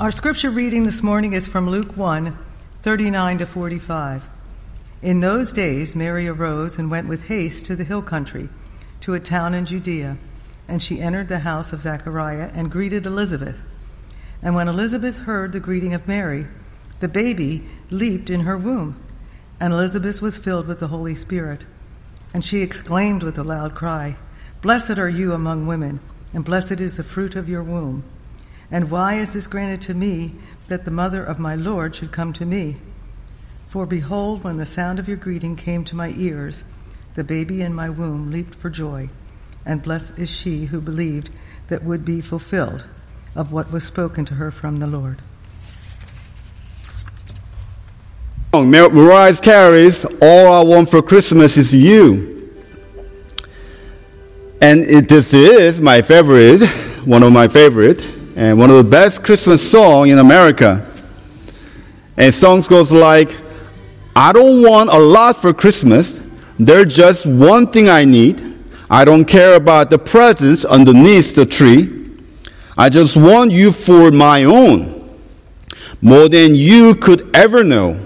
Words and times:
Our 0.00 0.10
scripture 0.10 0.50
reading 0.50 0.82
this 0.82 1.04
morning 1.04 1.34
is 1.34 1.46
from 1.46 1.70
Luke 1.70 1.96
1 1.96 2.36
39 2.82 3.38
to 3.38 3.46
45. 3.46 4.28
In 5.02 5.20
those 5.20 5.52
days, 5.52 5.94
Mary 5.94 6.26
arose 6.26 6.80
and 6.80 6.90
went 6.90 7.06
with 7.06 7.28
haste 7.28 7.66
to 7.66 7.76
the 7.76 7.84
hill 7.84 8.02
country, 8.02 8.48
to 9.02 9.14
a 9.14 9.20
town 9.20 9.54
in 9.54 9.66
Judea, 9.66 10.18
and 10.66 10.82
she 10.82 11.00
entered 11.00 11.28
the 11.28 11.38
house 11.38 11.72
of 11.72 11.80
Zechariah 11.80 12.50
and 12.52 12.72
greeted 12.72 13.06
Elizabeth. 13.06 13.56
And 14.42 14.56
when 14.56 14.66
Elizabeth 14.66 15.18
heard 15.18 15.52
the 15.52 15.60
greeting 15.60 15.94
of 15.94 16.08
Mary, 16.08 16.48
the 16.98 17.08
baby 17.08 17.62
leaped 17.88 18.30
in 18.30 18.40
her 18.40 18.58
womb, 18.58 18.98
and 19.60 19.72
Elizabeth 19.72 20.20
was 20.20 20.40
filled 20.40 20.66
with 20.66 20.80
the 20.80 20.88
Holy 20.88 21.14
Spirit. 21.14 21.64
And 22.34 22.44
she 22.44 22.62
exclaimed 22.62 23.22
with 23.22 23.38
a 23.38 23.44
loud 23.44 23.76
cry, 23.76 24.16
Blessed 24.60 24.98
are 24.98 25.08
you 25.08 25.34
among 25.34 25.68
women, 25.68 26.00
and 26.32 26.44
blessed 26.44 26.80
is 26.80 26.96
the 26.96 27.04
fruit 27.04 27.36
of 27.36 27.48
your 27.48 27.62
womb. 27.62 28.02
And 28.70 28.90
why 28.90 29.18
is 29.18 29.34
this 29.34 29.46
granted 29.46 29.82
to 29.82 29.94
me 29.94 30.34
that 30.68 30.84
the 30.84 30.90
mother 30.90 31.22
of 31.22 31.38
my 31.38 31.54
Lord 31.54 31.94
should 31.94 32.12
come 32.12 32.32
to 32.34 32.46
me? 32.46 32.76
For 33.66 33.86
behold, 33.86 34.44
when 34.44 34.56
the 34.56 34.66
sound 34.66 34.98
of 34.98 35.08
your 35.08 35.16
greeting 35.16 35.56
came 35.56 35.84
to 35.84 35.96
my 35.96 36.12
ears, 36.16 36.64
the 37.14 37.24
baby 37.24 37.62
in 37.62 37.74
my 37.74 37.90
womb 37.90 38.30
leaped 38.30 38.54
for 38.54 38.70
joy, 38.70 39.10
and 39.66 39.82
blessed 39.82 40.18
is 40.18 40.30
she 40.30 40.66
who 40.66 40.80
believed 40.80 41.30
that 41.68 41.82
would 41.82 42.04
be 42.04 42.20
fulfilled 42.20 42.84
of 43.34 43.52
what 43.52 43.72
was 43.72 43.84
spoken 43.84 44.24
to 44.26 44.34
her 44.34 44.50
from 44.50 44.78
the 44.78 44.86
Lord. 44.86 45.20
Mariah 48.52 49.34
Carey's 49.34 50.04
All 50.04 50.52
I 50.52 50.62
Want 50.62 50.88
for 50.88 51.02
Christmas 51.02 51.56
is 51.56 51.74
You. 51.74 52.52
And 54.62 54.84
it, 54.84 55.08
this 55.08 55.34
is 55.34 55.80
my 55.80 56.00
favorite, 56.00 56.64
one 57.04 57.24
of 57.24 57.32
my 57.32 57.48
favorite 57.48 58.13
and 58.36 58.58
one 58.58 58.70
of 58.70 58.76
the 58.76 58.84
best 58.84 59.22
Christmas 59.22 59.68
songs 59.68 60.10
in 60.10 60.18
America. 60.18 60.90
And 62.16 62.32
songs 62.32 62.68
goes 62.68 62.90
like, 62.90 63.36
I 64.16 64.32
don't 64.32 64.62
want 64.62 64.90
a 64.90 64.98
lot 64.98 65.36
for 65.36 65.52
Christmas. 65.52 66.20
There's 66.58 66.94
just 66.94 67.26
one 67.26 67.70
thing 67.70 67.88
I 67.88 68.04
need. 68.04 68.54
I 68.90 69.04
don't 69.04 69.24
care 69.24 69.54
about 69.54 69.90
the 69.90 69.98
presents 69.98 70.64
underneath 70.64 71.34
the 71.34 71.46
tree. 71.46 72.10
I 72.76 72.88
just 72.88 73.16
want 73.16 73.52
you 73.52 73.72
for 73.72 74.10
my 74.10 74.44
own, 74.44 75.16
more 76.00 76.28
than 76.28 76.54
you 76.54 76.94
could 76.94 77.34
ever 77.34 77.62
know. 77.62 77.98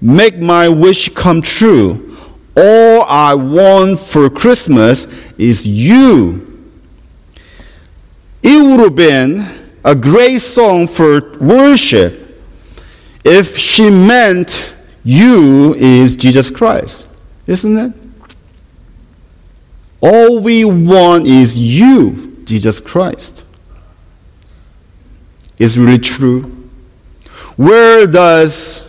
Make 0.00 0.38
my 0.38 0.68
wish 0.68 1.10
come 1.14 1.42
true. 1.42 2.16
All 2.56 3.02
I 3.02 3.34
want 3.34 3.98
for 3.98 4.30
Christmas 4.30 5.06
is 5.36 5.66
you. 5.66 6.42
It 8.42 8.62
would 8.62 8.80
have 8.80 8.94
been 8.94 9.55
a 9.86 9.94
great 9.94 10.40
song 10.40 10.88
for 10.88 11.38
worship 11.38 12.42
if 13.24 13.56
she 13.56 13.88
meant 13.88 14.74
you 15.04 15.74
is 15.74 16.16
Jesus 16.16 16.50
Christ, 16.50 17.06
isn't 17.46 17.78
it? 17.78 17.92
All 20.00 20.40
we 20.40 20.64
want 20.64 21.28
is 21.28 21.56
you, 21.56 22.42
Jesus 22.44 22.80
Christ. 22.80 23.44
Is 25.58 25.78
really 25.78 26.00
true. 26.00 26.42
Where 27.56 28.08
does 28.08 28.84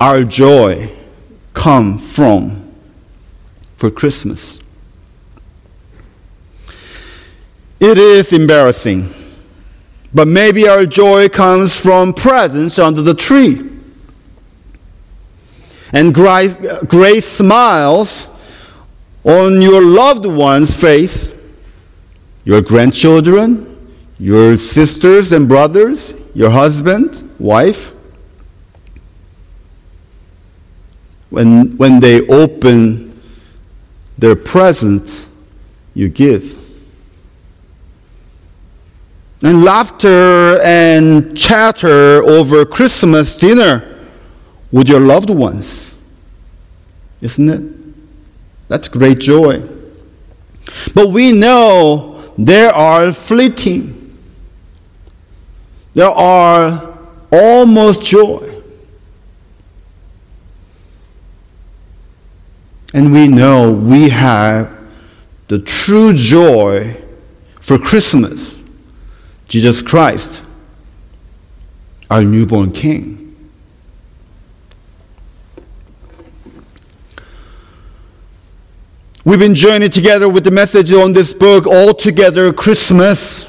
our 0.00 0.22
joy 0.22 0.92
come 1.54 1.98
from 1.98 2.72
for 3.76 3.90
Christmas? 3.90 4.60
It 7.80 7.98
is 7.98 8.32
embarrassing 8.32 9.12
but 10.14 10.28
maybe 10.28 10.68
our 10.68 10.84
joy 10.84 11.28
comes 11.28 11.76
from 11.76 12.12
presents 12.12 12.78
under 12.78 13.02
the 13.02 13.14
tree. 13.14 13.68
And 15.92 16.14
grace 16.14 17.26
smiles 17.26 18.28
on 19.24 19.60
your 19.60 19.82
loved 19.82 20.26
one's 20.26 20.74
face, 20.74 21.30
your 22.44 22.60
grandchildren, 22.60 23.68
your 24.18 24.56
sisters 24.56 25.32
and 25.32 25.48
brothers, 25.48 26.14
your 26.34 26.50
husband, 26.50 27.28
wife. 27.38 27.94
When, 31.30 31.76
when 31.76 32.00
they 32.00 32.26
open 32.26 33.20
their 34.18 34.36
presents, 34.36 35.26
you 35.94 36.08
give 36.08 36.61
and 39.42 39.64
laughter 39.64 40.60
and 40.62 41.36
chatter 41.36 42.22
over 42.22 42.64
Christmas 42.64 43.36
dinner 43.36 43.98
with 44.70 44.88
your 44.88 45.00
loved 45.00 45.30
ones. 45.30 45.98
Isn't 47.20 47.48
it? 47.48 48.68
That's 48.68 48.86
great 48.88 49.18
joy. 49.18 49.62
But 50.94 51.08
we 51.08 51.32
know 51.32 52.32
there 52.38 52.72
are 52.72 53.12
fleeting, 53.12 54.16
there 55.94 56.10
are 56.10 56.96
almost 57.32 58.02
joy. 58.02 58.48
And 62.94 63.12
we 63.12 63.26
know 63.26 63.72
we 63.72 64.10
have 64.10 64.72
the 65.48 65.58
true 65.58 66.12
joy 66.12 66.96
for 67.60 67.78
Christmas 67.78 68.61
Jesus 69.52 69.82
Christ, 69.82 70.44
our 72.08 72.24
newborn 72.24 72.72
King. 72.72 73.36
We've 79.26 79.38
been 79.38 79.54
journeying 79.54 79.90
together 79.90 80.26
with 80.26 80.44
the 80.44 80.50
message 80.50 80.90
on 80.94 81.12
this 81.12 81.34
book, 81.34 81.66
All 81.66 81.92
Together 81.92 82.50
Christmas, 82.54 83.46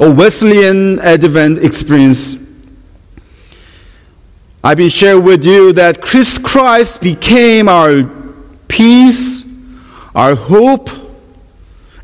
a 0.00 0.10
Wesleyan 0.10 1.00
Advent 1.00 1.62
experience. 1.62 2.38
I've 4.64 4.78
been 4.78 4.88
sharing 4.88 5.22
with 5.22 5.44
you 5.44 5.74
that 5.74 6.00
Christ 6.00 6.42
Christ 6.44 7.02
became 7.02 7.68
our 7.68 8.10
peace, 8.68 9.44
our 10.14 10.34
hope, 10.34 10.88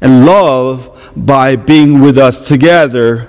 and 0.03 0.27
love 0.27 0.92
by 1.17 1.57
being 1.57 2.01
with 2.01 2.19
us 2.19 2.47
together 2.47 3.29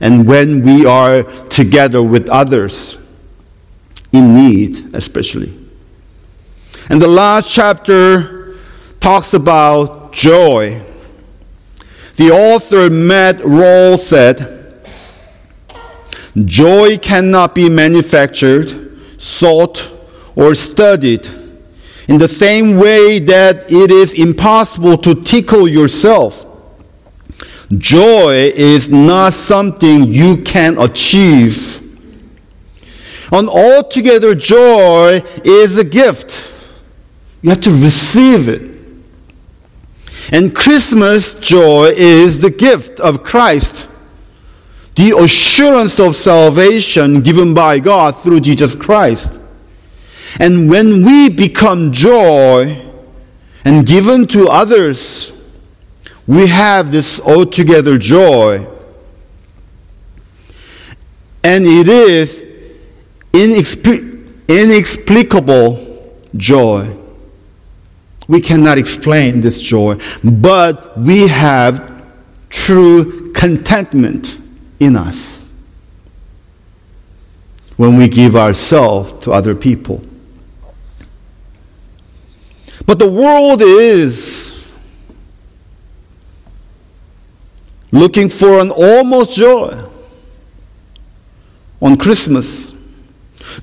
and 0.00 0.26
when 0.26 0.62
we 0.62 0.86
are 0.86 1.22
together 1.48 2.02
with 2.02 2.28
others 2.28 2.98
in 4.12 4.34
need, 4.34 4.94
especially. 4.94 5.56
And 6.88 7.00
the 7.00 7.08
last 7.08 7.52
chapter 7.52 8.56
talks 8.98 9.34
about 9.34 10.12
joy. 10.12 10.82
The 12.16 12.30
author 12.30 12.90
Matt 12.90 13.38
Rawle 13.38 13.98
said, 13.98 14.58
Joy 16.44 16.96
cannot 16.98 17.54
be 17.54 17.68
manufactured, 17.68 19.00
sought, 19.18 19.90
or 20.36 20.54
studied 20.54 21.28
in 22.08 22.18
the 22.18 22.28
same 22.28 22.76
way 22.76 23.20
that 23.20 23.70
it 23.70 23.90
is 23.90 24.14
impossible 24.14 24.98
to 24.98 25.22
tickle 25.22 25.68
yourself 25.68 26.46
Joy 27.78 28.52
is 28.54 28.90
not 28.90 29.32
something 29.32 30.04
you 30.04 30.38
can 30.38 30.78
achieve. 30.78 31.80
And 33.32 33.48
altogether, 33.48 34.34
joy 34.34 35.22
is 35.44 35.78
a 35.78 35.84
gift. 35.84 36.52
You 37.42 37.50
have 37.50 37.60
to 37.60 37.70
receive 37.70 38.48
it. 38.48 38.70
And 40.32 40.54
Christmas 40.54 41.34
joy 41.34 41.92
is 41.96 42.40
the 42.40 42.50
gift 42.50 42.98
of 43.00 43.22
Christ, 43.22 43.88
the 44.96 45.16
assurance 45.16 45.98
of 45.98 46.16
salvation 46.16 47.20
given 47.20 47.54
by 47.54 47.78
God 47.78 48.12
through 48.12 48.40
Jesus 48.40 48.74
Christ. 48.74 49.40
And 50.38 50.68
when 50.68 51.04
we 51.04 51.30
become 51.30 51.92
joy 51.92 52.84
and 53.64 53.86
given 53.86 54.26
to 54.28 54.48
others, 54.48 55.32
we 56.26 56.46
have 56.46 56.92
this 56.92 57.20
altogether 57.20 57.98
joy. 57.98 58.66
And 61.42 61.66
it 61.66 61.88
is 61.88 62.42
inexplicable 64.48 66.22
joy. 66.36 66.96
We 68.28 68.40
cannot 68.40 68.78
explain 68.78 69.40
this 69.40 69.60
joy, 69.60 69.98
but 70.22 70.96
we 70.98 71.26
have 71.26 72.04
true 72.48 73.32
contentment 73.32 74.38
in 74.78 74.96
us 74.96 75.50
when 77.76 77.96
we 77.96 78.08
give 78.08 78.36
ourselves 78.36 79.24
to 79.24 79.32
other 79.32 79.54
people. 79.54 80.02
But 82.86 82.98
the 82.98 83.10
world 83.10 83.62
is 83.62 84.49
looking 87.92 88.28
for 88.28 88.58
an 88.60 88.70
almost 88.70 89.32
joy. 89.32 89.86
on 91.82 91.96
Christmas. 91.96 92.72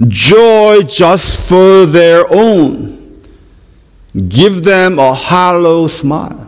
Joy 0.08 0.82
just 0.84 1.48
for 1.48 1.86
their 1.86 2.26
own. 2.34 3.22
Give 4.28 4.64
them 4.64 4.98
a 4.98 5.14
hollow 5.14 5.88
smile. 5.88 6.48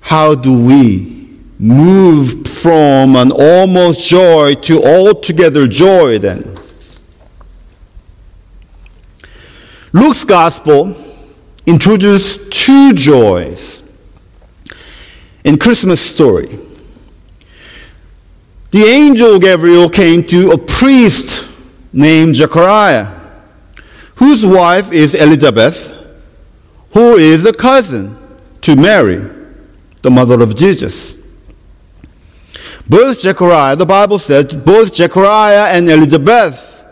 How 0.00 0.34
do 0.34 0.64
we 0.64 1.38
move 1.58 2.48
from 2.48 3.16
an 3.16 3.30
almost 3.30 4.08
joy 4.08 4.54
to 4.54 4.82
altogether 4.82 5.68
joy 5.68 6.18
then? 6.18 6.56
Luke's 9.92 10.24
gospel 10.24 11.03
introduced 11.66 12.50
two 12.50 12.92
joys 12.92 13.82
in 15.44 15.58
Christmas 15.58 16.00
story. 16.00 16.58
The 18.70 18.84
angel 18.84 19.38
Gabriel 19.38 19.88
came 19.88 20.24
to 20.24 20.50
a 20.50 20.58
priest 20.58 21.48
named 21.92 22.34
Zechariah, 22.34 23.08
whose 24.16 24.44
wife 24.44 24.92
is 24.92 25.14
Elizabeth, 25.14 25.92
who 26.92 27.16
is 27.16 27.44
a 27.46 27.52
cousin 27.52 28.18
to 28.62 28.74
Mary, 28.74 29.24
the 30.02 30.10
mother 30.10 30.42
of 30.42 30.56
Jesus. 30.56 31.16
Both 32.88 33.20
Zechariah, 33.20 33.76
the 33.76 33.86
Bible 33.86 34.18
says, 34.18 34.54
both 34.56 34.94
Zechariah 34.94 35.72
and 35.72 35.88
Elizabeth 35.88 36.84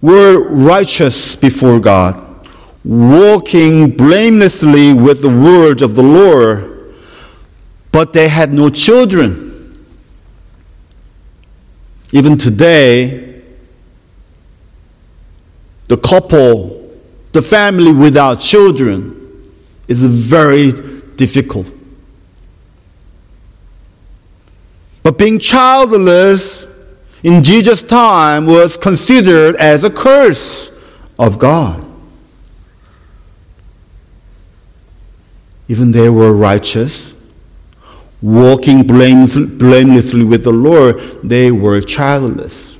were 0.00 0.48
righteous 0.48 1.36
before 1.36 1.78
God, 1.80 2.29
walking 2.84 3.90
blamelessly 3.90 4.92
with 4.92 5.20
the 5.22 5.28
words 5.28 5.82
of 5.82 5.94
the 5.94 6.02
Lord, 6.02 6.94
but 7.92 8.12
they 8.12 8.28
had 8.28 8.52
no 8.52 8.70
children. 8.70 9.86
Even 12.12 12.38
today, 12.38 13.42
the 15.88 15.96
couple, 15.96 16.98
the 17.32 17.42
family 17.42 17.92
without 17.92 18.40
children 18.40 19.52
is 19.88 20.02
very 20.02 20.72
difficult. 21.16 21.66
But 25.02 25.18
being 25.18 25.38
childless 25.38 26.66
in 27.22 27.42
Jesus' 27.42 27.82
time 27.82 28.46
was 28.46 28.76
considered 28.76 29.56
as 29.56 29.84
a 29.84 29.90
curse 29.90 30.70
of 31.18 31.38
God. 31.38 31.89
Even 35.70 35.92
they 35.92 36.08
were 36.08 36.32
righteous, 36.32 37.14
walking 38.20 38.84
blamelessly 38.84 40.24
with 40.24 40.42
the 40.42 40.50
Lord, 40.52 40.98
they 41.22 41.52
were 41.52 41.80
childless. 41.80 42.76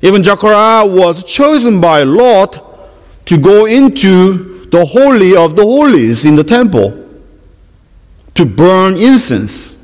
Even 0.00 0.24
Zechariah 0.24 0.86
was 0.86 1.24
chosen 1.24 1.78
by 1.78 2.04
Lot 2.04 2.64
to 3.26 3.36
go 3.36 3.66
into 3.66 4.64
the 4.70 4.86
Holy 4.86 5.36
of 5.36 5.56
the 5.56 5.62
Holies 5.62 6.24
in 6.24 6.36
the 6.36 6.44
temple 6.44 7.06
to 8.32 8.46
burn 8.46 8.96
incense. 8.96 9.76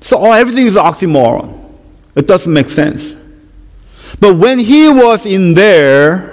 So 0.00 0.16
oh, 0.16 0.32
everything 0.32 0.66
is 0.66 0.74
oxymoron. 0.76 1.70
It 2.16 2.26
doesn't 2.26 2.50
make 2.50 2.70
sense. 2.70 3.14
But 4.18 4.36
when 4.36 4.58
he 4.58 4.88
was 4.88 5.26
in 5.26 5.52
there, 5.52 6.31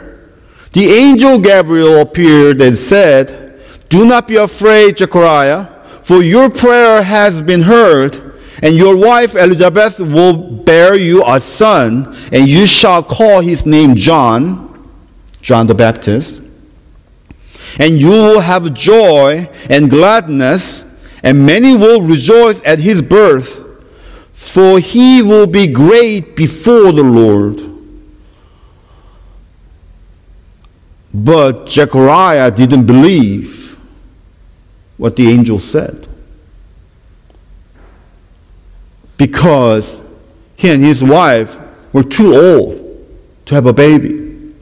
the 0.74 0.88
angel 0.88 1.40
Gabriel 1.40 2.02
appeared 2.02 2.62
and 2.62 2.78
said, 2.78 3.50
do 3.90 4.06
not 4.06 4.28
be 4.28 4.36
afraid, 4.36 5.00
Zechariah, 5.00 5.66
for 6.04 6.22
your 6.22 6.50
prayer 6.50 7.02
has 7.02 7.42
been 7.42 7.62
heard, 7.62 8.34
and 8.62 8.76
your 8.76 8.96
wife 8.96 9.36
Elizabeth 9.36 10.00
will 10.00 10.34
bear 10.34 10.96
you 10.96 11.24
a 11.26 11.42
son, 11.42 12.16
and 12.32 12.48
you 12.48 12.68
shall 12.68 13.02
call 13.02 13.42
his 13.42 13.66
name 13.66 13.96
John, 13.96 14.90
John 15.42 15.66
the 15.66 15.74
Baptist. 15.74 16.42
And 17.80 18.00
you 18.00 18.12
will 18.12 18.42
have 18.42 18.74
joy 18.74 19.50
and 19.70 19.90
gladness, 19.90 20.84
and 21.24 21.46
many 21.46 21.76
will 21.76 22.02
rejoice 22.02 22.62
at 22.64 22.80
his 22.80 23.02
birth, 23.02 23.64
for 24.34 24.80
he 24.80 25.22
will 25.22 25.48
be 25.48 25.68
great 25.68 26.36
before 26.36 26.92
the 26.92 27.04
Lord. 27.04 27.69
But 31.14 31.70
Zechariah 31.70 32.52
didn't 32.52 32.86
believe 32.86 33.78
what 34.98 35.16
the 35.16 35.28
angel 35.30 35.58
said. 35.58 36.08
Because 39.18 40.00
he 40.56 40.70
and 40.72 40.84
his 40.84 41.04
wife 41.04 41.58
were 41.94 42.04
too 42.04 42.36
old 42.36 43.08
to 43.46 43.56
have 43.56 43.66
a 43.66 43.74
baby. 43.74 44.54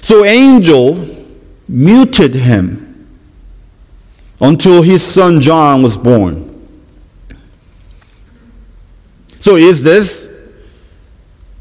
So 0.00 0.24
angel 0.24 1.06
muted 1.68 2.34
him 2.34 3.08
until 4.40 4.82
his 4.82 5.02
son 5.02 5.40
John 5.40 5.82
was 5.82 5.96
born. 5.96 6.48
So 9.40 9.56
is 9.56 9.82
this 9.82 10.28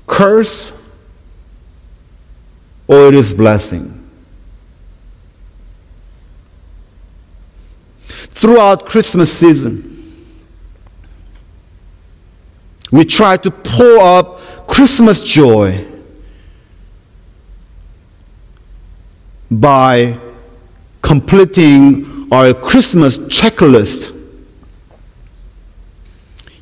curse 0.08 0.74
or 2.92 3.08
it 3.08 3.16
is 3.16 3.34
blessing? 3.34 4.02
throughout 8.42 8.88
Christmas 8.88 9.32
season. 9.32 9.88
We 12.92 13.06
try 13.06 13.38
to 13.38 13.52
pour 13.52 14.00
up 14.00 14.40
Christmas 14.68 15.22
joy 15.22 15.86
by 19.52 20.20
completing 21.04 22.28
our 22.32 22.56
Christmas 22.56 23.20
checklist, 23.20 24.18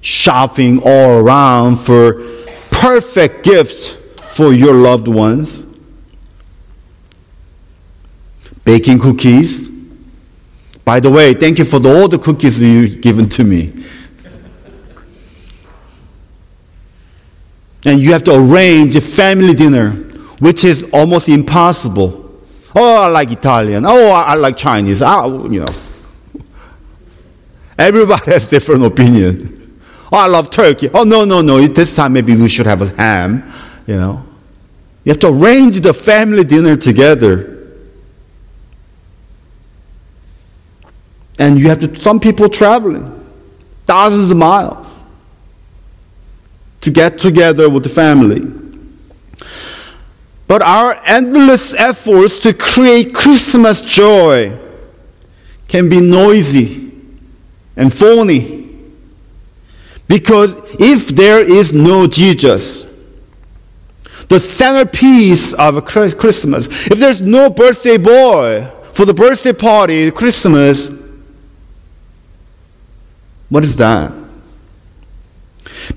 shopping 0.02 0.82
all 0.84 1.12
around 1.12 1.78
for 1.78 2.25
perfect 2.72 3.46
gifts 3.46 3.96
for 4.28 4.52
your 4.52 4.74
loved 4.74 5.08
ones, 5.08 5.66
baking 8.69 9.00
cookies 9.00 9.69
by 10.89 11.00
the 11.00 11.12
way, 11.12 11.36
thank 11.36 11.60
you 11.60 11.66
for 11.66 11.77
the, 11.77 11.88
all 11.88 12.08
the 12.08 12.17
cookies 12.17 12.60
you've 12.60 13.00
given 13.00 13.29
to 13.29 13.44
me. 13.44 13.72
And 17.86 18.01
you 18.01 18.12
have 18.12 18.24
to 18.24 18.34
arrange 18.34 18.96
a 18.96 19.01
family 19.01 19.53
dinner, 19.53 19.91
which 20.39 20.65
is 20.65 20.82
almost 20.91 21.29
impossible. 21.29 22.41
Oh, 22.75 23.03
I 23.03 23.08
like 23.08 23.32
Italian. 23.32 23.86
Oh, 23.86 24.10
I 24.10 24.34
like 24.34 24.58
Chinese. 24.58 25.03
I, 25.03 25.27
you 25.27 25.60
know. 25.60 26.44
Everybody 27.77 28.32
has 28.32 28.50
different 28.50 28.84
opinion. 28.84 29.79
Oh, 30.12 30.17
I 30.17 30.25
love 30.25 30.50
turkey. 30.50 30.89
Oh, 30.91 31.03
no, 31.03 31.24
no, 31.24 31.41
no. 31.41 31.67
This 31.67 31.94
time 31.94 32.13
maybe 32.13 32.36
we 32.36 32.48
should 32.48 32.65
have 32.65 32.82
a 32.82 32.89
ham. 32.96 33.44
You 33.86 33.98
know. 33.98 34.25
You 35.03 35.12
have 35.12 35.20
to 35.20 35.27
arrange 35.27 35.79
the 35.82 35.94
family 35.94 36.44
dinner 36.44 36.75
together. 36.77 37.59
And 41.39 41.58
you 41.58 41.69
have 41.69 41.79
to, 41.79 42.00
some 42.00 42.19
people 42.19 42.50
traveling 42.50 43.15
thousands 43.88 44.29
of 44.29 44.38
miles 44.38 44.86
to 46.81 46.91
get 46.91 47.17
together 47.17 47.69
with 47.69 47.84
the 47.84 47.89
family. 47.89 48.41
But 50.48 50.62
our 50.62 51.00
endless 51.05 51.74
efforts 51.74 52.39
to 52.39 52.53
create 52.53 53.13
Christmas 53.15 53.81
joy 53.81 54.58
can 55.67 55.89
be 55.89 56.01
noisy 56.01 56.91
and 57.77 57.93
phony. 57.93 58.67
Because 60.08 60.55
if 60.79 61.10
there 61.10 61.39
is 61.39 61.72
no 61.72 62.08
Jesus, 62.08 62.84
the 64.27 64.39
centerpiece 64.39 65.53
of 65.53 65.86
Christmas, 65.86 66.67
if 66.88 67.00
there's 67.00 67.22
no 67.22 67.50
birthday 67.50 67.98
boy 67.98 68.69
for 68.93 69.05
the 69.05 69.13
birthday 69.13 69.53
party, 69.53 70.10
Christmas, 70.12 70.89
what 73.50 73.63
is 73.63 73.75
that? 73.77 74.13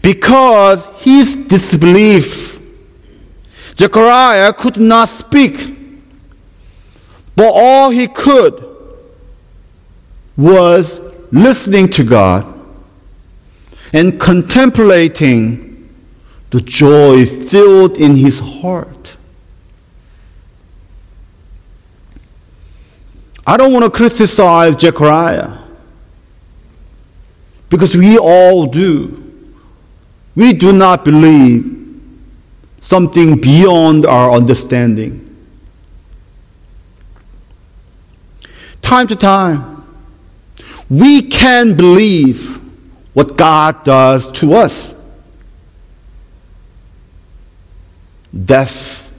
Because 0.01 0.87
his 0.97 1.37
disbelief, 1.37 2.59
Zechariah 3.77 4.53
could 4.53 4.79
not 4.79 5.09
speak, 5.09 5.77
but 7.37 7.51
all 7.55 7.91
he 7.91 8.09
could 8.09 8.69
was 10.37 11.01
listening 11.31 11.89
to 11.91 12.05
God 12.05 12.47
and 13.93 14.19
contemplating 14.19 15.91
the 16.51 16.61
joy 16.61 17.27
filled 17.27 17.99
in 17.99 18.17
his 18.17 18.41
heart. 18.41 19.17
I 23.47 23.57
don't 23.57 23.73
want 23.73 23.85
to 23.85 23.91
criticize 23.91 24.81
Zechariah 24.81 25.62
because 27.73 27.97
we 27.97 28.19
all 28.19 28.67
do. 28.67 29.19
We 30.37 30.53
do 30.53 30.75
not 30.75 31.07
believe 31.07 31.65
something 32.83 33.41
beyond 33.41 34.05
our 34.05 34.33
understanding. 34.33 35.19
Time 38.83 39.07
to 39.07 39.17
time, 39.17 39.83
we 40.91 41.23
can 41.23 41.75
believe 41.75 42.61
what 43.15 43.39
God 43.39 43.83
does 43.85 44.31
to 44.33 44.53
us. 44.53 44.95
Death 48.45 49.11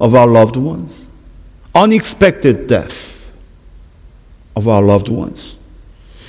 of 0.00 0.16
our 0.16 0.26
loved 0.26 0.56
ones, 0.56 0.92
unexpected 1.72 2.66
death 2.66 3.30
of 4.56 4.66
our 4.66 4.82
loved 4.82 5.08
ones, 5.08 5.54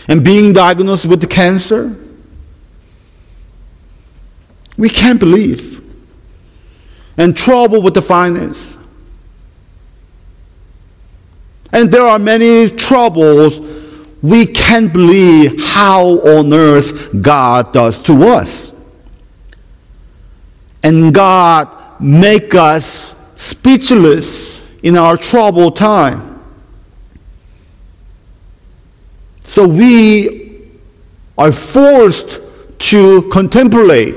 and 0.07 0.23
being 0.23 0.53
diagnosed 0.53 1.05
with 1.05 1.27
cancer. 1.29 1.95
We 4.77 4.89
can't 4.89 5.19
believe. 5.19 5.81
And 7.17 7.37
trouble 7.37 7.81
with 7.81 7.93
the 7.93 8.01
finance. 8.01 8.77
And 11.71 11.91
there 11.91 12.05
are 12.05 12.19
many 12.19 12.69
troubles 12.69 13.59
we 14.21 14.45
can't 14.45 14.93
believe 14.93 15.61
how 15.63 16.19
on 16.19 16.53
earth 16.53 17.21
God 17.21 17.73
does 17.73 18.01
to 18.03 18.23
us. 18.27 18.71
And 20.81 21.13
God 21.13 21.99
make 21.99 22.55
us 22.55 23.13
speechless 23.35 24.61
in 24.81 24.97
our 24.97 25.17
troubled 25.17 25.75
time. 25.75 26.32
So 29.53 29.67
we 29.67 30.67
are 31.37 31.51
forced 31.51 32.39
to 32.79 33.29
contemplate 33.29 34.15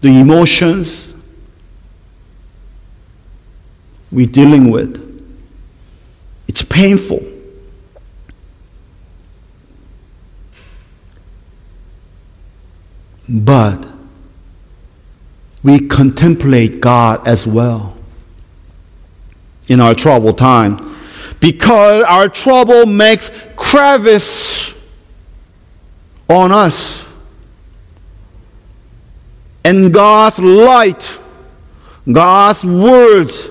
the 0.00 0.18
emotions 0.18 1.12
we're 4.10 4.24
dealing 4.24 4.70
with. 4.70 4.98
It's 6.48 6.62
painful. 6.62 7.22
But 13.28 13.86
we 15.62 15.86
contemplate 15.86 16.80
God 16.80 17.28
as 17.28 17.46
well 17.46 17.94
in 19.68 19.82
our 19.82 19.94
troubled 19.94 20.38
time 20.38 20.91
because 21.42 22.04
our 22.04 22.28
trouble 22.28 22.86
makes 22.86 23.32
crevice 23.56 24.72
on 26.28 26.52
us 26.52 27.04
and 29.64 29.92
God's 29.92 30.38
light, 30.38 31.18
God's 32.10 32.64
words, 32.64 33.48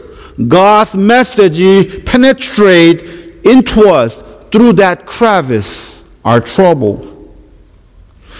God's 0.47 0.95
message 0.95 2.05
penetrate 2.05 3.03
into 3.45 3.89
us 3.89 4.23
through 4.53 4.73
that 4.73 5.05
crevice, 5.05 6.01
our 6.23 6.39
trouble. 6.39 7.35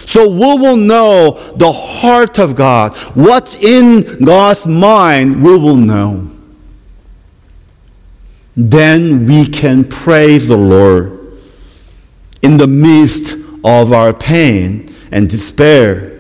So 0.06 0.30
we 0.30 0.62
will 0.62 0.78
know 0.78 1.54
the 1.58 1.74
heart 1.74 2.40
of 2.40 2.56
God. 2.56 2.96
What's 3.16 3.56
in 3.56 4.24
God's 4.24 4.66
mind, 4.66 5.44
we 5.44 5.58
will 5.58 5.76
know. 5.76 6.32
Then 8.56 9.26
we 9.26 9.48
can 9.48 9.86
praise 9.86 10.48
the 10.48 10.58
Lord 10.58 11.38
in 12.42 12.58
the 12.58 12.68
midst 12.68 13.36
of 13.64 13.94
our 13.94 14.14
pain 14.14 14.94
and 15.12 15.30
despair. 15.30 16.12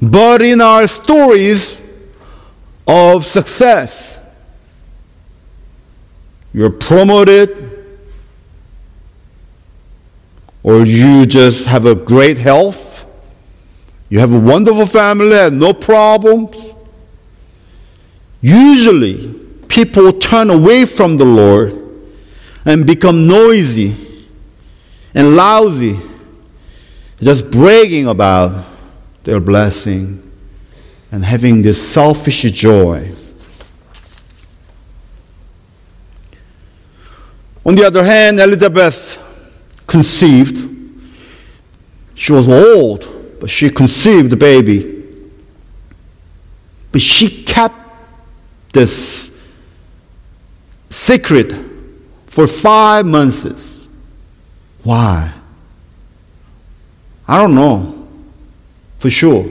But 0.00 0.42
in 0.42 0.60
our 0.60 0.86
stories 0.86 1.80
of 2.86 3.24
success, 3.24 4.18
you're 6.52 6.70
promoted, 6.70 7.96
or 10.62 10.84
you 10.84 11.26
just 11.26 11.66
have 11.66 11.86
a 11.86 11.94
great 11.94 12.38
health, 12.38 13.06
you 14.08 14.18
have 14.18 14.32
a 14.32 14.38
wonderful 14.38 14.86
family 14.86 15.36
and 15.36 15.60
no 15.60 15.74
problems. 15.74 16.56
Usually, 18.40 19.47
people 19.68 20.12
turn 20.12 20.50
away 20.50 20.84
from 20.84 21.16
the 21.16 21.24
Lord 21.24 21.74
and 22.64 22.86
become 22.86 23.26
noisy 23.26 24.26
and 25.14 25.36
lousy, 25.36 25.98
just 27.20 27.50
bragging 27.50 28.06
about 28.06 28.64
their 29.24 29.40
blessing 29.40 30.22
and 31.10 31.24
having 31.24 31.62
this 31.62 31.80
selfish 31.90 32.42
joy. 32.52 33.10
On 37.64 37.74
the 37.74 37.84
other 37.84 38.04
hand, 38.04 38.40
Elizabeth 38.40 39.22
conceived. 39.86 40.68
She 42.14 42.32
was 42.32 42.48
old, 42.48 43.38
but 43.40 43.50
she 43.50 43.70
conceived 43.70 44.30
the 44.30 44.36
baby. 44.36 45.04
But 46.90 47.00
she 47.00 47.44
kept 47.44 47.76
this 48.72 49.27
secret 51.08 51.54
for 52.26 52.46
five 52.46 53.06
months. 53.06 53.80
Why? 54.82 55.32
I 57.26 57.38
don't 57.38 57.54
know 57.54 58.08
for 58.98 59.08
sure. 59.08 59.48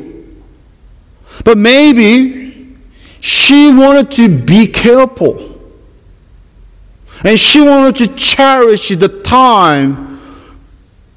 But 1.43 1.57
maybe 1.57 2.77
she 3.21 3.73
wanted 3.73 4.11
to 4.11 4.29
be 4.29 4.67
careful. 4.67 5.55
And 7.23 7.39
she 7.39 7.61
wanted 7.61 7.95
to 7.97 8.15
cherish 8.15 8.89
the 8.89 9.09
time 9.23 10.19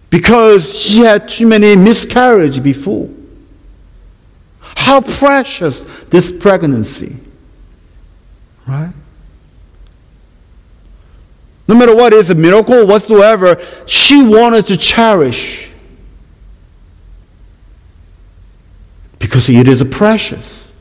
because 0.09 0.75
she 0.75 1.01
had 1.01 1.29
too 1.29 1.47
many 1.47 1.77
miscarriages 1.77 2.61
before. 2.61 3.11
How 4.61 5.03
precious 5.03 5.81
this 6.05 6.33
pregnancy, 6.33 7.17
right? 8.67 8.95
No 11.71 11.77
matter 11.77 11.95
what 11.95 12.13
is 12.13 12.31
a 12.31 12.35
miracle 12.35 12.85
whatsoever, 12.85 13.57
she 13.87 14.27
wanted 14.27 14.67
to 14.67 14.77
cherish 14.77 15.71
because 19.21 19.49
it 19.49 19.69
is 19.69 19.85
precious 19.85 20.73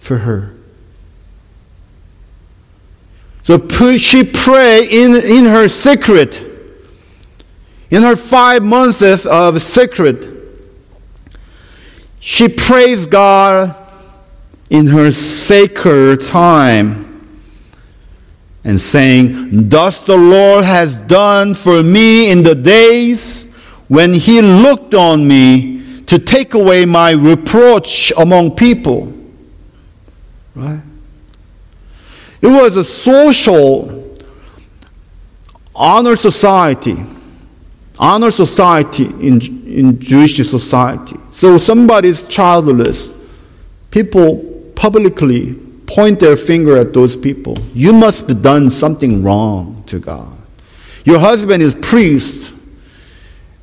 for 0.00 0.18
her. 0.18 0.56
So 3.44 3.96
she 3.96 4.24
prayed 4.24 4.88
in, 4.90 5.14
in 5.14 5.44
her 5.44 5.68
secret, 5.68 6.42
in 7.88 8.02
her 8.02 8.16
five 8.16 8.64
months 8.64 9.24
of 9.24 9.62
secret. 9.62 10.28
She 12.18 12.48
praised 12.48 13.08
God 13.08 13.72
in 14.68 14.88
her 14.88 15.12
sacred 15.12 16.26
time 16.26 17.07
and 18.64 18.80
saying, 18.80 19.68
Thus 19.68 20.00
the 20.00 20.16
Lord 20.16 20.64
has 20.64 20.96
done 20.96 21.54
for 21.54 21.82
me 21.82 22.30
in 22.30 22.42
the 22.42 22.54
days 22.54 23.44
when 23.88 24.12
he 24.12 24.42
looked 24.42 24.94
on 24.94 25.26
me 25.26 26.02
to 26.04 26.18
take 26.18 26.54
away 26.54 26.84
my 26.84 27.12
reproach 27.12 28.12
among 28.16 28.56
people. 28.56 29.12
Right? 30.54 30.82
It 32.40 32.48
was 32.48 32.76
a 32.76 32.84
social 32.84 34.18
honor 35.74 36.16
society, 36.16 36.96
honor 37.98 38.30
society 38.30 39.04
in, 39.04 39.40
in 39.66 39.98
Jewish 40.00 40.36
society. 40.36 41.16
So 41.30 41.58
somebody's 41.58 42.22
childless, 42.24 43.10
people 43.90 44.38
publicly 44.74 45.58
point 45.88 46.20
their 46.20 46.36
finger 46.36 46.76
at 46.76 46.92
those 46.92 47.16
people. 47.16 47.56
You 47.74 47.92
must 47.92 48.28
have 48.28 48.42
done 48.42 48.70
something 48.70 49.24
wrong 49.24 49.82
to 49.86 49.98
God. 49.98 50.36
Your 51.04 51.18
husband 51.18 51.62
is 51.62 51.74
priest, 51.74 52.54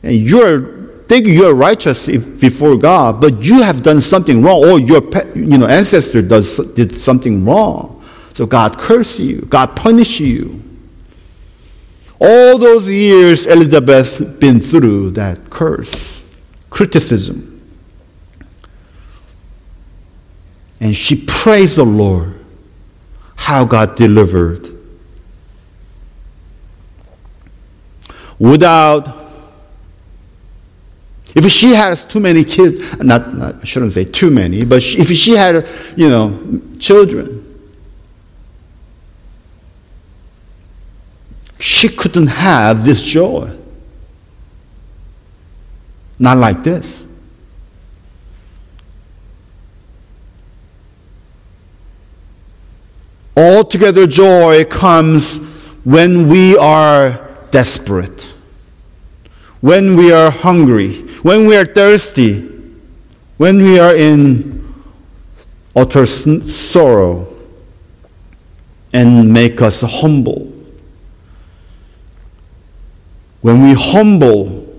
and 0.04 0.16
you're 0.16 0.76
think 1.08 1.28
you're 1.28 1.54
righteous 1.54 2.08
if, 2.08 2.40
before 2.42 2.76
God, 2.76 3.22
but 3.22 3.44
you 3.44 3.62
have 3.62 3.84
done 3.84 4.02
something 4.02 4.42
wrong, 4.42 4.66
or 4.66 4.80
your 4.80 5.04
you 5.36 5.58
know, 5.58 5.68
ancestor 5.68 6.22
does, 6.24 6.58
did 6.74 6.92
something 6.96 7.46
wrong. 7.46 8.04
So 8.34 8.48
God 8.48 8.80
curse 8.80 9.20
you, 9.20 9.42
God 9.42 9.76
punish 9.76 10.20
you. 10.20 10.62
All 12.20 12.58
those 12.58 12.88
years 12.88 13.46
Elizabeth 13.46 14.40
been 14.40 14.60
through 14.60 15.12
that 15.12 15.50
curse, 15.52 16.24
criticism. 16.72 17.45
And 20.86 20.96
she 20.96 21.16
praised 21.16 21.78
the 21.78 21.84
Lord. 21.84 22.46
how 23.38 23.66
God 23.66 23.96
delivered. 23.96 24.70
Without 28.38 29.24
if 31.34 31.52
she 31.52 31.72
has 31.72 32.06
too 32.06 32.20
many 32.20 32.44
kids, 32.44 32.98
not, 33.00 33.36
not, 33.36 33.56
I 33.56 33.64
shouldn't 33.64 33.94
say 33.94 34.06
too 34.06 34.30
many, 34.30 34.64
but 34.64 34.84
if 34.84 35.10
she 35.10 35.32
had, 35.32 35.68
you 35.98 36.08
know, 36.08 36.62
children, 36.78 37.42
she 41.60 41.90
couldn't 41.90 42.28
have 42.28 42.86
this 42.86 43.02
joy. 43.02 43.52
Not 46.20 46.38
like 46.38 46.64
this. 46.64 47.08
Altogether, 53.38 54.08
joy 54.08 54.64
comes 54.66 55.38
when 55.84 56.30
we 56.30 56.58
are 56.58 57.30
desperate, 57.52 58.34
when 59.62 59.96
we 59.96 60.12
are 60.12 60.32
hungry, 60.32 61.02
when 61.22 61.48
we 61.48 61.56
are 61.56 61.66
thirsty, 61.66 62.42
when 63.38 63.58
we 63.58 63.78
are 63.80 63.96
in 63.96 64.74
utter 65.76 66.06
sorrow, 66.06 67.28
and 68.94 69.32
make 69.34 69.62
us 69.62 69.82
humble. 69.82 70.52
When 73.42 73.62
we 73.62 73.74
humble, 73.74 74.74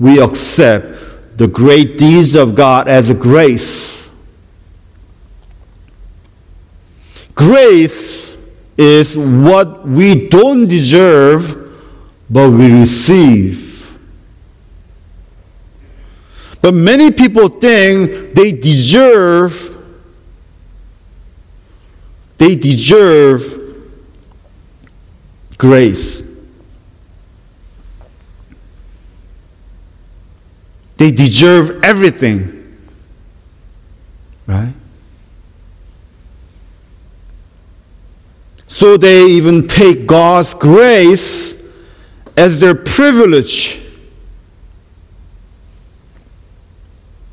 we 0.00 0.20
accept 0.20 1.38
the 1.38 1.46
great 1.46 1.96
deeds 1.96 2.34
of 2.34 2.54
God 2.54 2.88
as 2.88 3.12
grace. 3.12 3.93
Grace 7.34 8.38
is 8.76 9.16
what 9.16 9.86
we 9.86 10.28
don't 10.28 10.66
deserve, 10.66 11.72
but 12.30 12.50
we 12.50 12.72
receive. 12.72 13.98
But 16.60 16.74
many 16.74 17.10
people 17.10 17.48
think 17.48 18.34
they 18.34 18.52
deserve 18.52 19.74
they 22.38 22.56
deserve 22.56 23.60
grace. 25.56 26.22
They 30.96 31.10
deserve 31.10 31.82
everything. 31.84 32.78
Right? 34.46 34.74
So 38.66 38.96
they 38.96 39.26
even 39.26 39.68
take 39.68 40.06
God's 40.06 40.54
grace 40.54 41.56
as 42.36 42.60
their 42.60 42.74
privilege. 42.74 43.80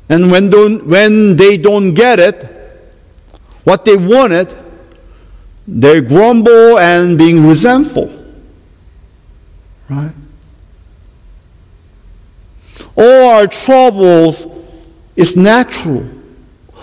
And 0.08 0.30
when, 0.30 0.50
don't, 0.50 0.86
when 0.86 1.36
they 1.36 1.56
don't 1.56 1.94
get 1.94 2.18
it, 2.18 2.50
what 3.64 3.84
they 3.84 3.96
wanted, 3.96 4.54
they 5.66 6.00
grumble 6.00 6.78
and 6.78 7.16
being 7.16 7.46
resentful. 7.46 8.12
Right? 9.88 10.12
All 12.96 13.30
our 13.30 13.46
troubles 13.46 14.46
is 15.16 15.36
natural. 15.36 16.08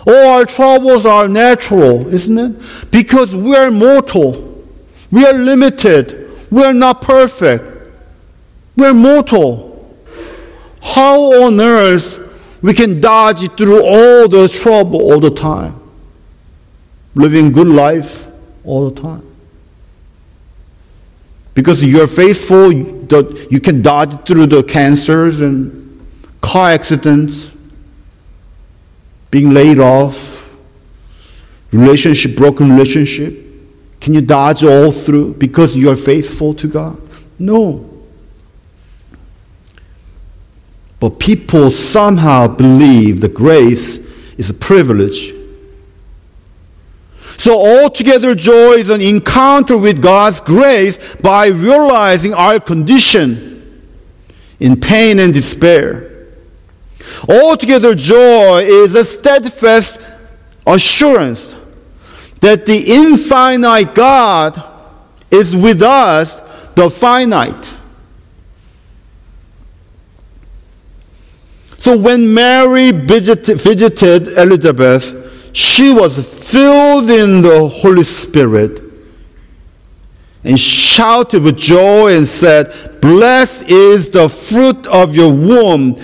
All 0.08 0.28
our 0.30 0.46
troubles 0.46 1.06
are 1.06 1.28
natural, 1.28 2.08
isn't 2.14 2.38
it? 2.38 2.92
Because 2.92 3.36
we 3.36 3.56
are 3.56 3.72
mortal. 3.72 4.64
We 5.12 5.26
are 5.26 5.34
limited. 5.34 6.32
We 6.52 6.64
are 6.64 6.74
not 6.74 7.02
perfect. 7.02 7.92
We 8.76 8.86
are 8.86 8.94
mortal. 8.94 9.68
How 10.82 11.44
on 11.44 11.60
earth 11.60 12.20
we 12.62 12.74
can 12.74 13.02
dodge 13.02 13.50
through 13.58 13.84
all 13.84 14.28
the 14.28 14.48
trouble 14.48 15.02
all 15.02 15.20
the 15.20 15.32
time? 15.32 15.76
Living 17.16 17.52
good 17.52 17.68
life 17.68 18.26
all 18.64 18.90
the 18.90 19.02
time. 19.02 19.26
Because 21.54 21.84
you're 21.84 22.08
faithful, 22.08 22.72
you 22.72 23.60
can 23.62 23.82
dodge 23.82 24.26
through 24.26 24.46
the 24.46 24.64
cancers 24.64 25.42
and 25.42 26.08
car 26.40 26.70
accidents, 26.70 27.49
being 29.32 29.52
laid 29.52 29.80
off, 29.80 30.50
relationship, 31.72 32.36
broken 32.36 32.72
relationship? 32.72 33.46
Can 34.02 34.14
you 34.14 34.22
dodge 34.22 34.64
all 34.64 34.92
through 34.92 35.34
because 35.36 35.76
you 35.76 35.90
are 35.90 35.96
faithful 35.96 36.54
to 36.56 36.68
God? 36.68 37.02
No. 37.38 37.86
But 41.00 41.20
people 41.20 41.72
somehow 41.72 42.48
believe 42.48 43.22
the 43.22 43.30
grace 43.30 44.00
is 44.38 44.50
a 44.50 44.54
privilege. 44.54 45.34
So, 47.38 47.54
altogether, 47.54 48.36
joy 48.36 48.74
is 48.74 48.90
an 48.90 49.02
encounter 49.02 49.78
with 49.78 50.02
God's 50.02 50.42
grace 50.42 50.98
by 51.22 51.48
realizing 51.48 52.34
our 52.34 52.60
condition 52.60 53.86
in 54.60 54.80
pain 54.80 55.20
and 55.20 55.34
despair. 55.34 56.09
Altogether, 57.28 57.96
joy 57.96 58.60
is 58.64 58.96
a 58.96 59.04
steadfast 59.06 60.00
assurance 60.66 61.56
that 62.42 62.66
the 62.66 62.78
infinite 62.78 63.94
God 63.94 64.64
is 65.32 65.56
with 65.56 65.82
us, 65.82 66.36
the 66.76 66.90
finite. 66.90 67.78
So 71.80 71.98
when 71.98 72.34
Mary 72.34 72.92
visited, 72.92 74.28
Elizabeth, 74.38 75.16
she 75.54 75.94
was 75.94 76.50
filled 76.50 77.10
in 77.10 77.42
the 77.42 77.70
Holy 77.70 78.04
Spirit 78.04 78.84
and 80.44 80.60
shouted 80.60 81.44
with 81.44 81.58
joy 81.58 82.16
and 82.16 82.28
said, 82.28 83.00
Blessed 83.02 83.64
is 83.64 84.10
the 84.10 84.28
fruit 84.30 84.86
of 84.88 85.16
your 85.16 85.32
womb. 85.32 85.96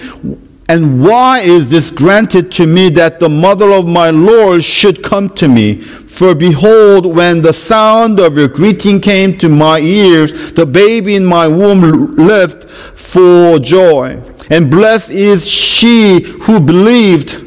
And 0.67 1.03
why 1.03 1.41
is 1.41 1.69
this 1.69 1.91
granted 1.91 2.51
to 2.53 2.65
me 2.65 2.89
that 2.91 3.19
the 3.19 3.29
mother 3.29 3.71
of 3.71 3.87
my 3.87 4.09
Lord 4.09 4.63
should 4.63 5.03
come 5.03 5.29
to 5.35 5.47
me? 5.47 5.75
For 5.79 6.33
behold, 6.33 7.05
when 7.05 7.41
the 7.41 7.53
sound 7.53 8.19
of 8.19 8.37
your 8.37 8.47
greeting 8.47 8.99
came 8.99 9.37
to 9.37 9.49
my 9.49 9.79
ears, 9.79 10.53
the 10.53 10.65
baby 10.65 11.15
in 11.15 11.25
my 11.25 11.47
womb 11.47 12.15
leapt 12.15 12.65
for 12.65 13.59
joy. 13.59 14.19
And 14.49 14.71
blessed 14.71 15.11
is 15.11 15.47
she 15.47 16.21
who 16.21 16.59
believed 16.59 17.43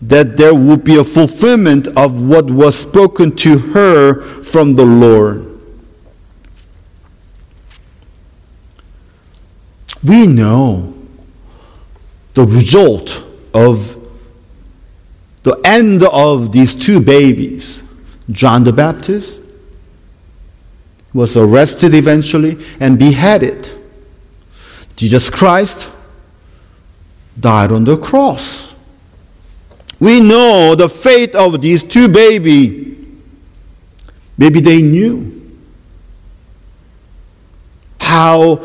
that 0.00 0.36
there 0.36 0.54
would 0.54 0.82
be 0.82 0.96
a 0.96 1.04
fulfillment 1.04 1.86
of 1.96 2.22
what 2.22 2.50
was 2.50 2.76
spoken 2.76 3.36
to 3.36 3.58
her 3.58 4.20
from 4.42 4.74
the 4.74 4.84
Lord. 4.84 5.48
We 10.02 10.26
know 10.26 11.01
the 12.34 12.44
result 12.44 13.22
of 13.52 13.98
the 15.42 15.60
end 15.64 16.02
of 16.04 16.52
these 16.52 16.74
two 16.74 17.00
babies. 17.00 17.82
John 18.30 18.64
the 18.64 18.72
Baptist 18.72 19.42
was 21.12 21.36
arrested 21.36 21.94
eventually 21.94 22.58
and 22.80 22.98
beheaded. 22.98 23.68
Jesus 24.96 25.28
Christ 25.28 25.92
died 27.38 27.72
on 27.72 27.84
the 27.84 27.96
cross. 27.96 28.74
We 29.98 30.20
know 30.20 30.74
the 30.74 30.88
fate 30.88 31.34
of 31.34 31.60
these 31.60 31.82
two 31.82 32.08
babies. 32.08 32.96
Maybe 34.36 34.60
they 34.60 34.82
knew 34.82 35.40
how, 38.00 38.60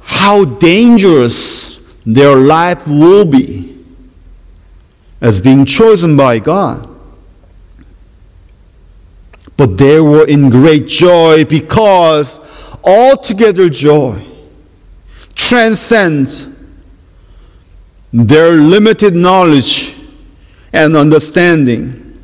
how 0.00 0.44
dangerous 0.44 1.69
their 2.06 2.36
life 2.36 2.86
will 2.86 3.24
be 3.24 3.84
as 5.20 5.40
being 5.40 5.64
chosen 5.64 6.16
by 6.16 6.38
God. 6.38 6.88
But 9.56 9.76
they 9.76 10.00
were 10.00 10.26
in 10.26 10.48
great 10.48 10.86
joy 10.86 11.44
because 11.44 12.40
altogether 12.82 13.68
joy 13.68 14.24
transcends 15.34 16.46
their 18.12 18.52
limited 18.52 19.14
knowledge 19.14 19.94
and 20.72 20.96
understanding. 20.96 22.18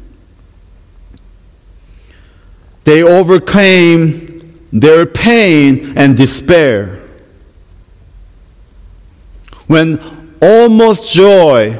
They 2.85 3.03
overcame 3.03 4.59
their 4.73 5.05
pain 5.05 5.93
and 5.97 6.17
despair 6.17 7.06
when 9.67 10.01
almost 10.41 11.13
joy 11.13 11.79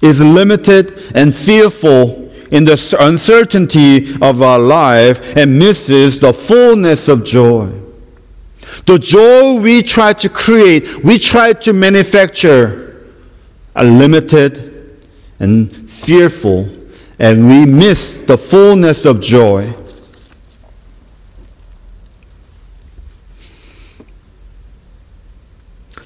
is 0.00 0.20
limited 0.20 1.12
and 1.14 1.34
fearful 1.34 2.30
in 2.50 2.64
the 2.64 2.96
uncertainty 3.00 4.14
of 4.20 4.42
our 4.42 4.58
life 4.58 5.36
and 5.36 5.58
misses 5.58 6.20
the 6.20 6.32
fullness 6.32 7.08
of 7.08 7.24
joy. 7.24 7.70
The 8.86 8.98
joy 8.98 9.60
we 9.60 9.82
try 9.82 10.12
to 10.14 10.28
create, 10.28 11.02
we 11.02 11.18
try 11.18 11.52
to 11.54 11.72
manufacture, 11.72 13.10
are 13.74 13.84
limited 13.84 15.00
and 15.38 15.74
fearful, 15.90 16.68
and 17.18 17.48
we 17.48 17.64
miss 17.64 18.18
the 18.26 18.36
fullness 18.36 19.04
of 19.04 19.20
joy. 19.20 19.72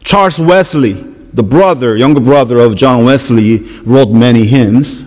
Charles 0.09 0.39
Wesley, 0.39 0.95
the 1.35 1.43
brother, 1.43 1.95
younger 1.95 2.23
brother 2.23 2.61
of 2.61 2.75
John 2.75 3.05
Wesley, 3.05 3.59
wrote 3.83 4.09
many 4.09 4.47
hymns, 4.47 5.05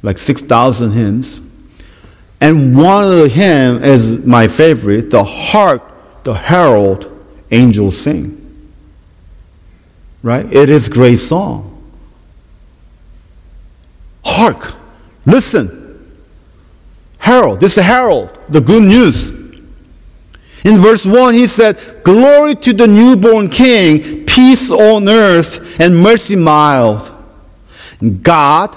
like 0.00 0.16
6,000 0.16 0.92
hymns. 0.92 1.40
And 2.40 2.76
one 2.76 3.02
of 3.02 3.10
the 3.18 3.28
hymns 3.28 3.84
is 3.84 4.24
my 4.24 4.46
favorite, 4.46 5.10
the 5.10 5.24
Hark, 5.24 5.82
the 6.22 6.34
Herald 6.34 7.10
Angels 7.50 8.00
Sing. 8.00 8.38
Right? 10.22 10.46
It 10.54 10.70
is 10.70 10.88
great 10.88 11.16
song. 11.16 11.82
Hark, 14.24 14.76
listen. 15.26 16.14
Herald, 17.18 17.58
this 17.58 17.76
is 17.76 17.84
herald, 17.84 18.38
the 18.48 18.60
good 18.60 18.84
news. 18.84 19.32
In 20.64 20.78
verse 20.78 21.04
1, 21.04 21.34
he 21.34 21.46
said, 21.46 22.02
Glory 22.04 22.54
to 22.56 22.72
the 22.72 22.86
newborn 22.86 23.48
King, 23.48 24.24
peace 24.24 24.70
on 24.70 25.08
earth, 25.08 25.80
and 25.80 25.96
mercy 25.96 26.36
mild. 26.36 27.10
God 28.22 28.76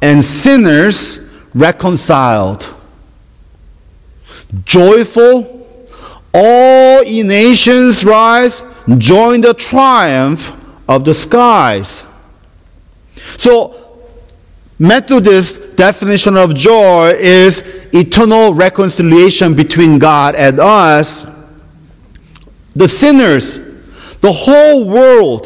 and 0.00 0.24
sinners 0.24 1.20
reconciled. 1.54 2.74
Joyful, 4.64 5.66
all 6.34 7.02
ye 7.04 7.22
nations 7.22 8.04
rise, 8.04 8.62
join 8.98 9.40
the 9.40 9.54
triumph 9.54 10.54
of 10.88 11.04
the 11.04 11.14
skies. 11.14 12.02
So, 13.38 14.00
Methodist 14.78 15.61
definition 15.82 16.36
of 16.36 16.54
joy 16.54 17.08
is 17.18 17.64
eternal 17.92 18.54
reconciliation 18.54 19.52
between 19.52 19.98
God 19.98 20.36
and 20.36 20.60
us, 20.60 21.26
the 22.76 22.86
sinners, 22.86 23.58
the 24.20 24.30
whole 24.30 24.88
world. 24.88 25.44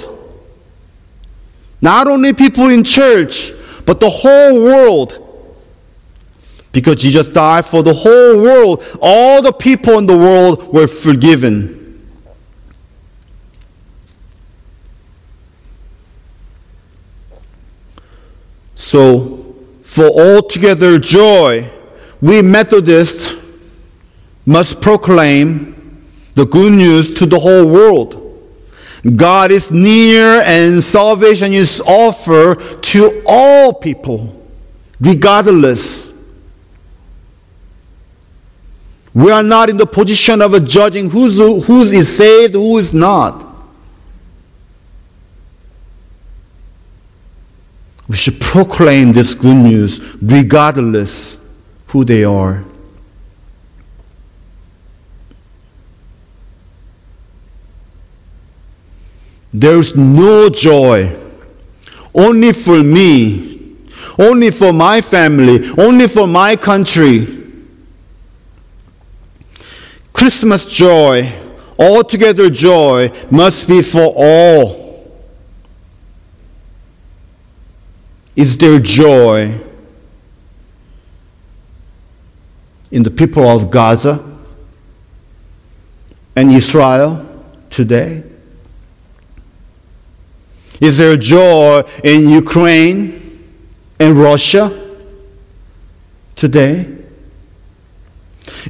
Not 1.80 2.06
only 2.06 2.34
people 2.34 2.68
in 2.68 2.84
church, 2.84 3.50
but 3.86 3.98
the 3.98 4.10
whole 4.10 4.62
world. 4.62 5.10
Because 6.70 6.96
Jesus 6.96 7.30
died 7.30 7.64
for 7.64 7.82
the 7.82 7.94
whole 7.94 8.36
world, 8.42 8.84
all 9.00 9.40
the 9.40 9.54
people 9.54 9.96
in 9.96 10.04
the 10.04 10.18
world 10.18 10.70
were 10.70 10.86
forgiven. 10.86 12.06
So, 18.74 19.35
for 19.96 20.08
altogether 20.08 20.98
joy, 20.98 21.66
we 22.20 22.42
Methodists 22.42 23.34
must 24.44 24.82
proclaim 24.82 26.04
the 26.34 26.44
good 26.44 26.74
news 26.74 27.14
to 27.14 27.24
the 27.24 27.40
whole 27.40 27.66
world. 27.66 28.22
God 29.16 29.50
is 29.50 29.70
near 29.70 30.42
and 30.42 30.84
salvation 30.84 31.54
is 31.54 31.80
offered 31.80 32.82
to 32.82 33.22
all 33.24 33.72
people, 33.72 34.46
regardless. 35.00 36.12
We 39.14 39.30
are 39.30 39.42
not 39.42 39.70
in 39.70 39.78
the 39.78 39.86
position 39.86 40.42
of 40.42 40.62
judging 40.66 41.08
who's, 41.08 41.38
who 41.38 41.82
is 41.84 42.14
saved, 42.14 42.52
who 42.52 42.76
is 42.76 42.92
not. 42.92 43.45
We 48.08 48.16
should 48.16 48.40
proclaim 48.40 49.12
this 49.12 49.34
good 49.34 49.56
news 49.56 50.00
regardless 50.22 51.38
who 51.88 52.04
they 52.04 52.24
are. 52.24 52.64
There's 59.52 59.96
no 59.96 60.48
joy 60.50 61.16
only 62.14 62.52
for 62.52 62.82
me, 62.82 63.76
only 64.18 64.50
for 64.50 64.72
my 64.72 65.00
family, 65.00 65.70
only 65.78 66.08
for 66.08 66.26
my 66.26 66.56
country. 66.56 67.26
Christmas 70.12 70.64
joy, 70.64 71.32
altogether 71.78 72.50
joy, 72.50 73.10
must 73.30 73.66
be 73.66 73.82
for 73.82 74.12
all. 74.16 74.85
Is 78.36 78.58
there 78.58 78.78
joy 78.78 79.58
in 82.90 83.02
the 83.02 83.10
people 83.10 83.46
of 83.48 83.70
Gaza 83.70 84.22
and 86.36 86.52
Israel 86.52 87.26
today? 87.70 88.22
Is 90.80 90.98
there 90.98 91.16
joy 91.16 91.82
in 92.04 92.28
Ukraine 92.28 93.48
and 93.98 94.18
Russia 94.18 94.94
today? 96.34 96.94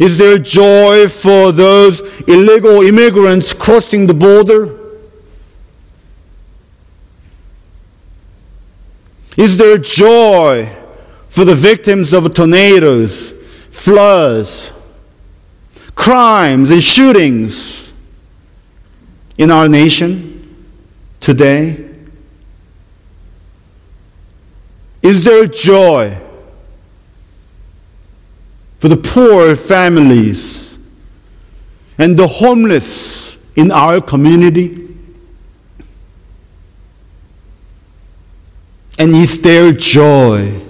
Is 0.00 0.16
there 0.18 0.38
joy 0.38 1.09
for 1.09 1.50
those 1.50 2.00
illegal 2.29 2.83
immigrants 2.83 3.52
crossing 3.52 4.07
the 4.07 4.14
border? 4.14 4.76
Is 9.37 9.59
there 9.59 9.77
joy 9.77 10.75
for 11.29 11.44
the 11.44 11.55
victims 11.55 12.14
of 12.14 12.33
tornadoes, 12.33 13.33
floods, 13.70 14.72
crimes, 15.94 16.70
and 16.70 16.83
shootings 16.83 17.92
in 19.37 19.51
our 19.51 19.68
nation 19.68 20.66
today? 21.20 21.87
Is 25.03 25.25
there 25.25 25.46
joy 25.46 26.18
for 28.79 28.88
the 28.88 28.96
poor 28.96 29.55
families 29.55 30.79
and 31.99 32.18
the 32.18 32.27
homeless 32.27 33.37
in 33.55 33.70
our 33.70 34.01
community? 34.01 34.86
And 38.99 39.15
is 39.15 39.41
there 39.41 39.73
joy 39.73 40.61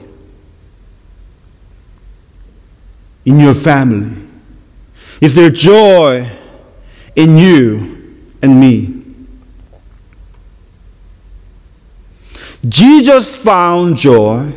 in 3.24 3.40
your 3.40 3.54
family? 3.54 4.16
Is 5.20 5.34
there 5.34 5.50
joy 5.50 6.30
in 7.14 7.36
you 7.36 8.14
and 8.42 8.60
me? 8.60 9.02
Jesus 12.68 13.36
found 13.36 13.96
joy. 13.96 14.52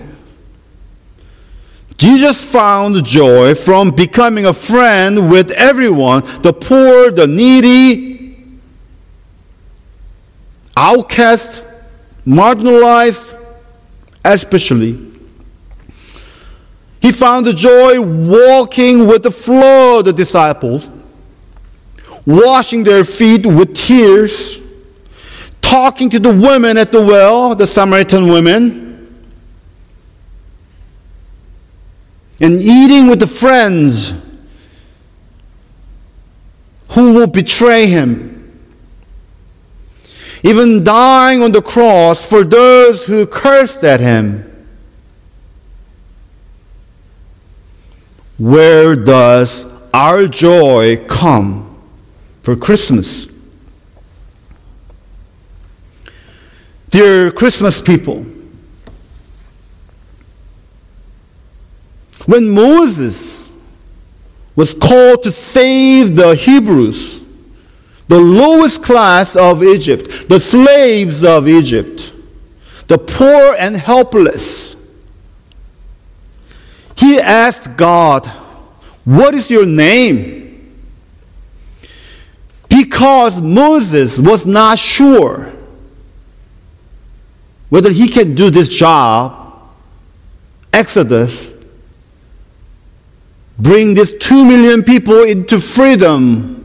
Jesus 1.98 2.44
found 2.46 3.04
joy 3.06 3.54
from 3.54 3.92
becoming 3.92 4.46
a 4.46 4.54
friend 4.54 5.30
with 5.30 5.52
everyone 5.52 6.24
the 6.42 6.54
poor, 6.54 7.12
the 7.12 7.28
needy, 7.28 8.60
outcast, 10.78 11.66
marginalized, 12.26 13.39
especially. 14.24 15.08
He 17.02 17.12
found 17.12 17.46
the 17.46 17.54
joy 17.54 18.02
walking 18.02 19.08
with 19.08 19.24
the 19.24 19.32
flow 19.32 20.00
of 20.00 20.06
the 20.06 20.14
disciples, 20.14 20.92
washing 22.26 22.84
their 22.84 23.04
feet 23.04 23.46
with 23.46 23.74
tears, 23.76 24.62
talking 25.62 26.10
to 26.10 26.20
the 26.20 26.34
women 26.34 26.78
at 26.78 26.92
the 26.92 27.02
well, 27.02 27.56
the 27.56 27.68
Samaritan 27.68 28.28
women, 28.28 28.90
and 32.42 32.60
eating 32.60 33.08
with 33.08 33.20
the 33.20 33.28
friends 33.28 34.14
who 36.92 37.14
will 37.14 37.28
betray 37.28 37.86
him 37.86 38.39
even 40.44 40.84
dying 40.84 41.44
on 41.44 41.52
the 41.52 41.62
cross 41.62 42.26
for 42.26 42.44
those 42.44 43.06
who 43.06 43.26
cursed 43.26 43.84
at 43.84 44.00
him. 44.00 44.46
Where 48.38 48.96
does 48.96 49.66
our 49.94 50.28
joy 50.28 51.06
come 51.08 51.78
for 52.42 52.56
Christmas? 52.56 53.28
Dear 56.90 57.32
Christmas 57.32 57.82
people, 57.82 58.26
when 62.26 62.50
Moses 62.50 63.50
was 64.56 64.74
called 64.74 65.24
to 65.24 65.32
save 65.32 66.16
the 66.16 66.36
Hebrews, 66.36 67.19
the 68.10 68.20
lowest 68.20 68.82
class 68.82 69.36
of 69.36 69.64
Egypt, 69.64 70.28
the 70.28 70.40
slaves 70.40 71.24
of 71.24 71.48
Egypt, 71.48 72.12
the 72.88 72.98
poor 72.98 73.56
and 73.58 73.78
helpless, 73.78 74.76
he 76.96 77.20
asked 77.20 77.78
God, 77.78 78.26
What 79.06 79.36
is 79.36 79.52
your 79.52 79.66
name? 79.66 80.76
Because 82.68 83.42
Moses 83.44 84.20
was 84.20 84.46
not 84.48 84.80
sure 84.80 85.54
whether 87.70 87.92
he 87.92 88.08
can 88.08 88.34
do 88.34 88.50
this 88.50 88.70
job, 88.70 89.70
Exodus, 90.74 91.54
bring 93.60 93.94
these 93.94 94.14
two 94.14 94.44
million 94.44 94.82
people 94.82 95.24
into 95.24 95.60
freedom 95.60 96.59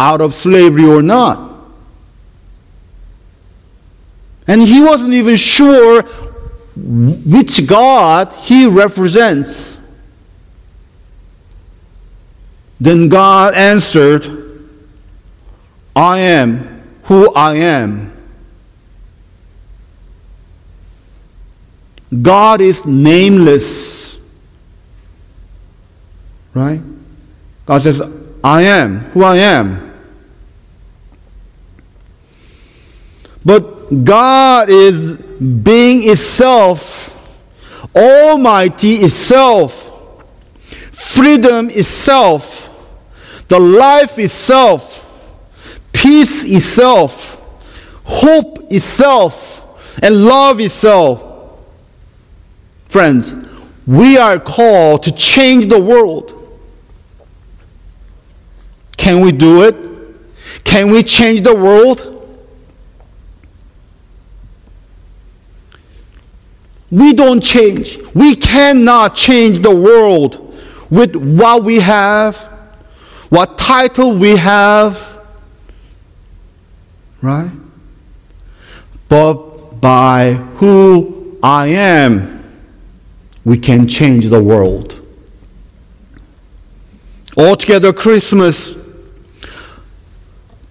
out 0.00 0.22
of 0.22 0.34
slavery 0.34 0.86
or 0.86 1.02
not. 1.02 1.50
And 4.46 4.62
he 4.62 4.82
wasn't 4.82 5.12
even 5.12 5.36
sure 5.36 6.02
which 6.74 7.66
God 7.66 8.32
he 8.32 8.66
represents. 8.66 9.76
Then 12.80 13.10
God 13.10 13.54
answered, 13.54 14.26
I 15.94 16.18
am 16.18 16.82
who 17.02 17.32
I 17.34 17.56
am. 17.56 18.10
God 22.22 22.62
is 22.62 22.86
nameless. 22.86 24.18
Right? 26.54 26.80
God 27.66 27.82
says, 27.82 28.00
I 28.42 28.62
am 28.62 29.00
who 29.10 29.22
I 29.22 29.36
am. 29.36 29.89
But 33.44 34.04
God 34.04 34.68
is 34.68 35.16
being 35.16 36.08
itself, 36.10 37.16
Almighty 37.94 38.96
itself, 38.96 39.86
freedom 40.92 41.70
itself, 41.70 42.66
the 43.48 43.58
life 43.58 44.18
itself, 44.18 45.06
peace 45.92 46.44
itself, 46.44 47.42
hope 48.04 48.70
itself, 48.70 49.66
and 50.02 50.24
love 50.24 50.60
itself. 50.60 51.26
Friends, 52.88 53.34
we 53.86 54.18
are 54.18 54.38
called 54.38 55.02
to 55.04 55.12
change 55.12 55.68
the 55.68 55.80
world. 55.80 56.36
Can 58.96 59.20
we 59.20 59.32
do 59.32 59.64
it? 59.64 59.76
Can 60.64 60.90
we 60.90 61.02
change 61.02 61.42
the 61.42 61.54
world? 61.54 62.09
We 66.90 67.12
don't 67.12 67.40
change. 67.40 67.98
We 68.14 68.34
cannot 68.34 69.14
change 69.14 69.60
the 69.60 69.74
world 69.74 70.56
with 70.90 71.14
what 71.14 71.62
we 71.62 71.80
have, 71.80 72.36
what 73.28 73.56
title 73.56 74.16
we 74.16 74.36
have, 74.36 75.20
right? 77.22 77.52
But 79.08 79.80
by 79.80 80.32
who 80.32 81.38
I 81.42 81.68
am, 81.68 82.44
we 83.44 83.56
can 83.58 83.86
change 83.86 84.26
the 84.26 84.42
world. 84.42 84.96
Altogether, 87.36 87.92
Christmas 87.92 88.76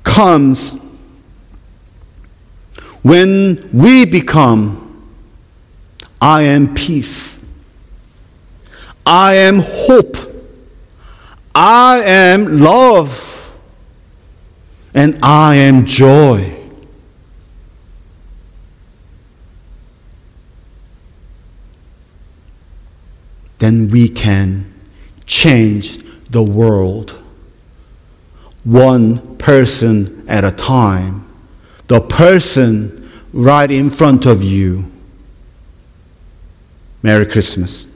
comes 0.04 0.74
when 3.02 3.70
we 3.72 4.06
become 4.06 4.79
I 6.22 6.44
am 6.44 6.74
peace. 6.74 7.40
I 9.06 9.36
am 9.36 9.60
hope. 9.66 10.18
I 11.56 12.02
am 12.02 12.60
love. 12.60 13.52
And 14.94 15.18
I 15.24 15.56
am 15.56 15.86
joy. 15.86 16.56
Then 23.60 23.90
we 23.90 24.08
can 24.08 24.74
change 25.26 26.00
the 26.30 26.42
world 26.42 27.12
one 28.64 29.38
person 29.38 30.26
at 30.28 30.44
a 30.44 30.52
time. 30.52 31.28
The 31.88 32.02
person 32.02 33.10
right 33.34 33.70
in 33.70 33.90
front 33.90 34.26
of 34.26 34.44
you 34.44 34.90
Merry 37.02 37.26
Christmas. 37.26 37.89